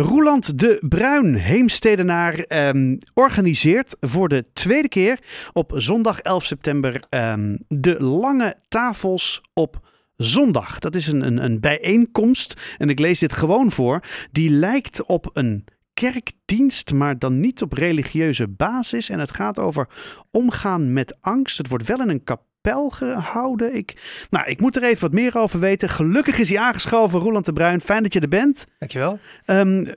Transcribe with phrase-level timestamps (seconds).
[0.00, 5.20] Roeland de Bruin, Heemstedenaar, ehm, organiseert voor de tweede keer
[5.52, 10.78] op zondag 11 september ehm, de lange tafels op zondag.
[10.78, 14.00] Dat is een, een, een bijeenkomst en ik lees dit gewoon voor.
[14.32, 15.64] Die lijkt op een
[15.94, 19.08] kerkdienst, maar dan niet op religieuze basis.
[19.08, 19.88] En het gaat over
[20.30, 21.58] omgaan met angst.
[21.58, 22.44] Het wordt wel in een kapel
[22.74, 23.74] gehouden.
[23.74, 25.88] Ik, nou, ik moet er even wat meer over weten.
[25.88, 27.80] Gelukkig is hij aangeschoven, Roland de Bruin.
[27.80, 28.66] Fijn dat je er bent.
[28.78, 29.18] Dankjewel.
[29.46, 29.94] Um,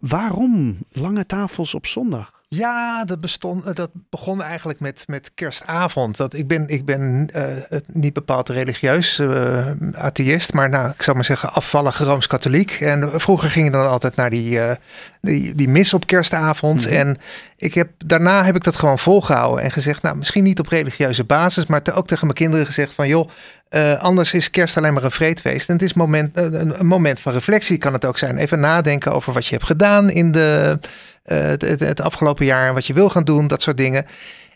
[0.00, 2.39] waarom lange tafels op zondag?
[2.56, 6.16] Ja, dat, bestond, eh, dat begon eigenlijk met, met kerstavond.
[6.16, 7.44] Dat, ik ben, ik ben uh,
[7.86, 12.70] niet bepaald religieus uh, atheïst, maar nou, ik zou maar zeggen afvallig rooms-katholiek.
[12.70, 14.70] En vroeger ging dan altijd naar die, uh,
[15.20, 16.84] die, die mis op kerstavond.
[16.84, 16.94] Mhm.
[16.94, 17.16] En
[17.56, 21.24] ik heb, daarna heb ik dat gewoon volgehouden en gezegd, nou misschien niet op religieuze
[21.24, 23.30] basis, maar te, ook tegen mijn kinderen gezegd van joh,
[23.98, 25.68] anders is kerst alleen maar een vreedfeest.
[25.68, 28.36] En het is moment, een moment van reflectie kan het ook zijn.
[28.36, 30.78] Even nadenken over wat je hebt gedaan in de
[31.22, 34.06] eh, het, het, afgelopen jaar en wat je wil gaan doen, dat soort dingen.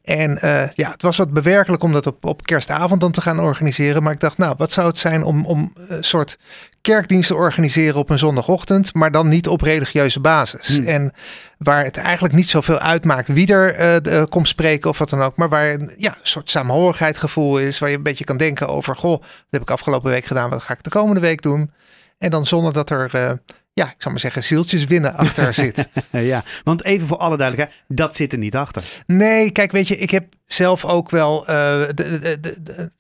[0.04, 3.40] En uh, ja, het was wat bewerkelijk om dat op, op kerstavond dan te gaan
[3.40, 4.02] organiseren.
[4.02, 6.38] Maar ik dacht, nou, wat zou het zijn om, om een soort
[6.80, 10.66] kerkdienst te organiseren op een zondagochtend, maar dan niet op religieuze basis.
[10.66, 10.86] Hmm.
[10.86, 11.12] En
[11.58, 15.36] waar het eigenlijk niet zoveel uitmaakt wie er uh, komt spreken of wat dan ook,
[15.36, 19.20] maar waar ja, een soort saamhorigheidgevoel is, waar je een beetje kan denken over, goh,
[19.20, 21.70] dat heb ik afgelopen week gedaan, wat ga ik de komende week doen?
[22.18, 23.30] En dan zonder dat er uh,
[23.75, 25.84] ja, ik zou maar zeggen, zieltjes winnen achter zit.
[26.11, 28.84] ja, want even voor alle duidelijkheid, dat zit er niet achter.
[29.06, 31.50] Nee, kijk, weet je, ik heb zelf ook wel.
[31.50, 31.88] Uh,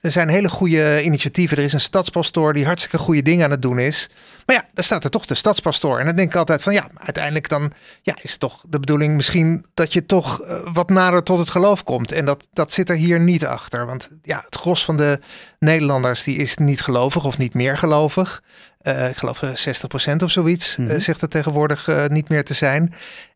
[0.00, 1.56] er zijn hele goede initiatieven.
[1.56, 4.10] Er is een stadspastoor die hartstikke goede dingen aan het doen is.
[4.46, 5.98] Maar ja, daar staat er toch de stadspastoor.
[5.98, 7.72] En dan denk ik altijd van ja, uiteindelijk dan
[8.02, 11.50] ja, is het toch de bedoeling misschien dat je toch uh, wat nader tot het
[11.50, 12.12] geloof komt.
[12.12, 13.86] En dat, dat zit er hier niet achter.
[13.86, 15.20] Want ja, het gros van de
[15.58, 18.42] Nederlanders die is niet gelovig of niet meer gelovig.
[18.82, 21.00] Uh, ik geloof 60% of zoiets, mm -hmm.
[21.00, 22.94] zegt het tegenwoordig niet meer te zijn.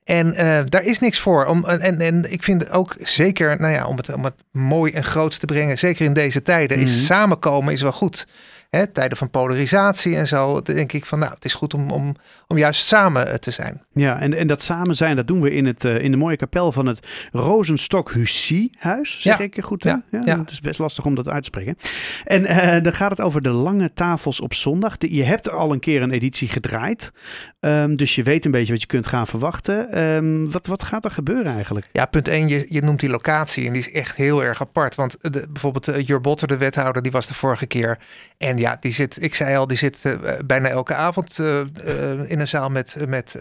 [0.08, 1.44] En uh, daar is niks voor.
[1.44, 5.04] Om, en, en ik vind ook zeker, nou ja, om het, om het mooi en
[5.04, 7.04] groot te brengen, zeker in deze tijden, is mhm.
[7.04, 8.26] samenkomen is wel goed
[8.68, 12.16] hè, tijden van polarisatie en zo, denk ik van nou, het is goed om, om,
[12.46, 13.82] om juist samen eh, te zijn.
[13.92, 16.36] Ja, en, en dat samen zijn, dat doen we in, het, uh, in de mooie
[16.36, 19.44] kapel van het Rozenstok Hussy huis, zeg ja.
[19.44, 19.84] ik goed?
[19.84, 19.90] Hè?
[19.90, 21.76] Ja, ja, ja, Het is best lastig om dat uit te spreken.
[22.24, 24.96] En uh, dan gaat het over de lange tafels op zondag.
[24.96, 27.12] De, je hebt al een keer een editie gedraaid,
[27.60, 30.02] um, dus je weet een beetje wat je kunt gaan verwachten.
[30.02, 31.88] Um, wat, wat gaat er gebeuren eigenlijk?
[31.92, 34.94] Ja, punt 1, je, je noemt die locatie en die is echt heel erg apart.
[34.94, 37.98] Want de, bijvoorbeeld uh, Jur Botter, de wethouder, die was de vorige keer.
[38.38, 40.14] En ja, die zit, ik zei al, die zit uh,
[40.46, 43.34] bijna elke avond uh, uh, in een zaal met, met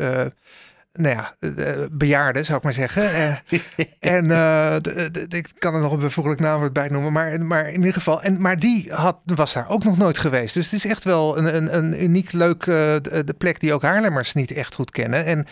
[0.94, 1.36] nou ja,
[1.92, 3.04] bejaarden, zou ik maar zeggen.
[4.00, 4.26] en
[5.30, 8.22] ik kan er nog een bevoeglijk naamwoord bij noemen, maar, maar in ieder geval.
[8.22, 10.54] En, maar die had, was daar ook nog nooit geweest.
[10.54, 13.82] Dus het is echt wel een, een, een uniek leuk de, de, plek die ook
[13.82, 15.26] Haarlemmers niet echt goed kennen.
[15.26, 15.46] En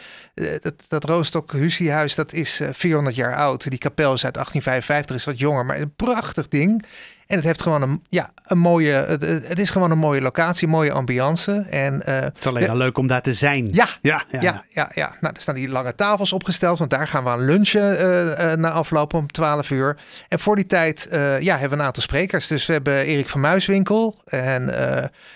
[0.61, 3.69] dat, dat Roostok Husiehuis, dat is 400 jaar oud.
[3.69, 6.85] Die kapel is uit 1855, is wat jonger, maar een prachtig ding.
[7.27, 8.91] En het heeft gewoon een, ja, een mooie.
[8.91, 11.65] Het, is gewoon een mooie locatie, mooie ambiance.
[11.69, 13.67] En, uh, het is alleen al leuk om daar te zijn.
[13.71, 14.41] Ja, ja, ja.
[14.41, 15.15] ja, ja, ja.
[15.19, 18.53] Nou, er staan die lange tafels opgesteld, want daar gaan we aan lunchen uh, uh,
[18.53, 19.97] na afloop om 12 uur.
[20.29, 21.07] En voor die tijd
[21.39, 22.47] ja, hebben we een aantal sprekers.
[22.47, 24.15] Dus we hebben Erik van Muiswinkel.
[24.25, 24.73] En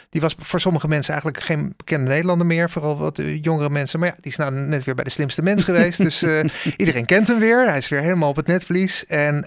[0.09, 2.69] die was voor sommige mensen eigenlijk geen bekende Nederlander meer.
[2.69, 3.99] Vooral wat jongere mensen.
[3.99, 5.97] Maar ja, die is nou net weer bij de slimste mens geweest.
[5.97, 6.25] dus
[6.77, 7.67] iedereen kent hem weer.
[7.67, 9.05] Hij is weer helemaal op het netvlies.
[9.05, 9.43] En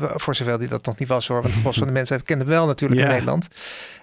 [0.00, 1.42] voor zover die dat nog niet was hoor.
[1.42, 3.48] Want van de mensen kennen wel natuurlijk in Nederland.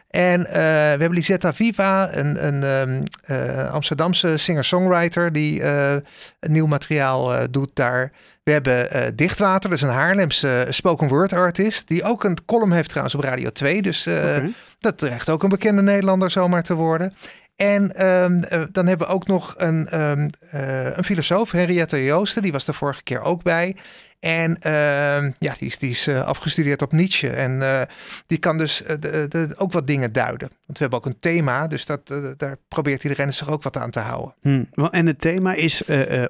[0.09, 5.95] En uh, we hebben Lisetta Viva, een, een um, uh, Amsterdamse singer-songwriter die uh,
[6.39, 8.11] nieuw materiaal doet daar.
[8.43, 13.15] We hebben Dichtwater, dus een Haarlemse spoken word artist, die ook een column heeft trouwens
[13.15, 13.81] op Radio 2.
[13.81, 14.53] Dus okay.
[14.79, 17.13] dat dreigt ook een bekende Nederlander zomaar te worden.
[17.55, 22.65] En um, dan hebben we ook nog een, um, een filosoof, Henriette Joosten, die was
[22.65, 23.75] de vorige keer ook bij.
[24.19, 27.29] En uh, ja, die is, die is uh, afgestudeerd op Nietzsche.
[27.29, 27.87] En
[28.27, 30.47] die kan dus de, de, ook wat dingen duiden.
[30.47, 32.07] Want we hebben ook een thema, dus dat,
[32.37, 34.35] daar probeert iedereen zich ook wat aan te houden.
[34.41, 34.67] Hmm.
[34.91, 35.83] En het thema is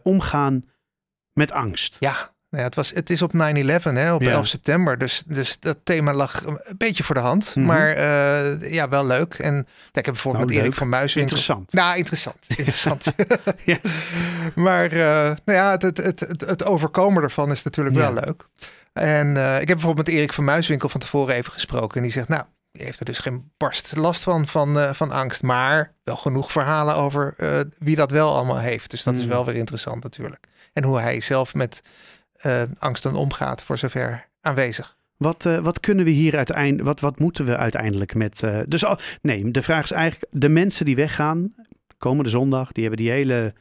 [0.03, 0.65] omgaan
[1.33, 1.95] met angst.
[1.99, 3.37] Ja, nou ja, het, was, het is op 9-11,
[3.93, 4.31] hè, op ja.
[4.31, 4.97] 11 september.
[4.97, 7.55] Dus, dus dat thema lag een beetje voor de hand.
[7.55, 7.71] Mm -hmm.
[7.71, 9.33] Maar uh, ja, wel leuk.
[9.33, 11.21] En ja, ik heb bijvoorbeeld nou, met Erik van Muiswinkel...
[11.21, 11.73] Interessant.
[11.73, 12.45] Nou, interessant.
[12.57, 13.05] Interessant.
[13.65, 13.77] ja.
[14.55, 14.99] Maar uh,
[15.45, 18.47] nou ja, het, het, het, het, overkomen ervan is natuurlijk wel leuk.
[18.93, 21.97] En uh, ik heb bijvoorbeeld met Erik van Muiswinkel van tevoren even gesproken.
[21.97, 25.43] En die zegt, nou, die heeft er dus geen barst last van, van, van angst.
[25.43, 27.35] Maar wel genoeg verhalen over
[27.77, 28.89] wie dat wel allemaal heeft.
[28.89, 29.19] Dus dat mm.
[29.19, 30.47] is wel weer interessant natuurlijk.
[30.73, 31.81] En hoe hij zelf met
[32.45, 34.97] uh, angsten omgaat, voor zover aanwezig.
[35.17, 38.41] Wat, uh, wat kunnen we hier uiteindelijk, wat, wat moeten we uiteindelijk met.
[38.41, 41.55] Uh, dus al, nee, de vraag is eigenlijk: de mensen die weggaan,
[41.97, 42.71] komende zondag.
[42.71, 43.53] Die hebben die hele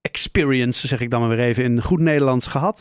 [0.00, 2.80] experience, zeg ik dan maar weer even in goed Nederlands gehad.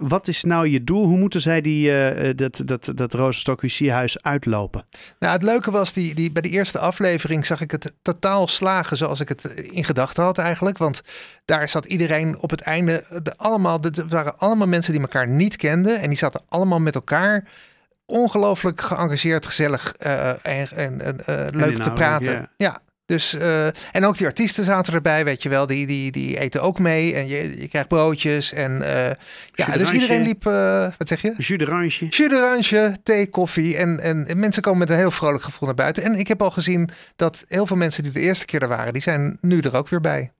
[0.00, 1.06] Wat is nou je doel?
[1.06, 4.84] Hoe moeten zij die, uh, dat, dat, dat Rozenstock UC-huis uitlopen?
[5.18, 8.96] Nou, het leuke was, die, die, bij de eerste aflevering zag ik het totaal slagen
[8.96, 10.78] zoals ik het in gedachten had eigenlijk.
[10.78, 11.02] Want
[11.44, 15.56] daar zat iedereen op het einde, de, allemaal, de, waren allemaal mensen die elkaar niet
[15.56, 16.00] kenden.
[16.00, 17.48] En die zaten allemaal met elkaar
[18.06, 22.50] ongelooflijk geëngageerd, gezellig uh, en, en uh, leuk te praten.
[22.56, 22.78] Ja.
[23.10, 25.66] Dus, uh, en ook die artiesten zaten erbij, weet je wel.
[25.66, 27.14] Die, die, die eten ook mee.
[27.14, 28.52] En je, je krijgt broodjes.
[28.52, 29.10] En uh,
[29.52, 31.34] ja, dus iedereen liep, uh, wat zeg je?
[31.36, 32.06] Jus d'orange.
[32.08, 33.76] Jus d'orange, thee, koffie.
[33.76, 36.02] En, en, en, mensen komen met een heel vrolijk gevoel naar buiten.
[36.02, 38.92] En ik heb al gezien dat heel veel mensen die de eerste keer er waren,
[38.92, 40.32] die zijn nu er ook weer bij.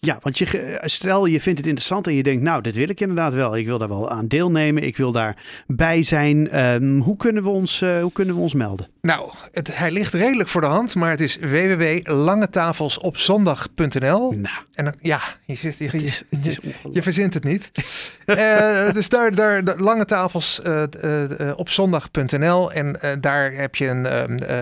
[0.00, 3.00] Ja, want je, stel je vindt het interessant en je denkt, nou, dit wil ik
[3.00, 3.56] inderdaad wel.
[3.56, 4.82] Ik wil daar wel aan deelnemen.
[4.82, 6.60] Ik wil daarbij zijn.
[6.60, 8.88] Um, hoe, kunnen we ons, uh, hoe kunnen we ons melden?
[9.00, 14.30] Nou, het, hij ligt redelijk voor de hand, maar het is www.langetafelsopzondag.nl.
[14.30, 14.56] Nou.
[14.74, 16.58] En dan, ja, je, zit, je, het is, het is
[16.92, 17.70] je, verzint het niet.
[18.26, 20.82] uh, dus daar, daar de lange tafels uh.
[22.74, 24.06] En daar heb je een,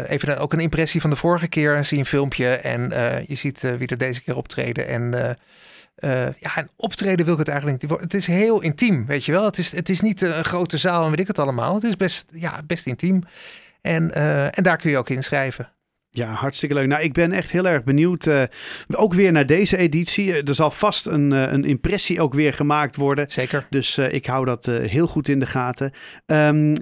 [0.07, 1.85] even ook een impressie van de vorige keer.
[1.85, 2.93] Zie een filmpje en
[3.27, 4.89] je ziet wie er deze keer optreden.
[4.89, 5.31] En uh,
[6.39, 8.01] ja, een optreden wil ik het eigenlijk niet.
[8.01, 9.45] Het is heel intiem, weet je wel.
[9.45, 11.75] Het is, het is niet een grote zaal en weet ik het allemaal.
[11.75, 13.23] Het is best, ja, best intiem.
[13.81, 14.15] En,
[14.53, 15.73] en daar kun je ook inschrijven.
[16.11, 16.87] Ja, hartstikke leuk.
[16.87, 18.27] Nou, ik ben echt heel erg benieuwd.
[18.27, 18.43] Uh,
[18.87, 20.43] ook weer naar deze editie.
[20.43, 23.31] Er zal vast een, een impressie ook weer gemaakt worden.
[23.31, 23.67] Zeker.
[23.71, 25.93] Dus ik hou dat heel goed in de gaten.
[26.27, 26.75] Um,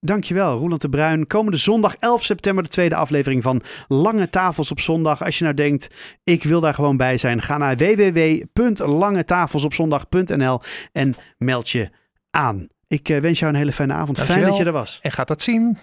[0.00, 1.26] Dankjewel, Roland de Bruin.
[1.26, 5.24] Komende zondag 11 september de tweede aflevering van Lange Tafels op Zondag.
[5.24, 5.94] Als je nou denkt,
[6.24, 10.60] ik wil daar gewoon bij zijn, ga naar www.langetafelsopzondag.nl
[10.92, 11.90] en meld je
[12.30, 12.68] aan.
[12.88, 14.16] Ik wens jou een hele fijne avond.
[14.16, 14.42] Dankjewel.
[14.42, 14.98] Fijn dat je er was.
[15.02, 15.78] En gaat dat zien.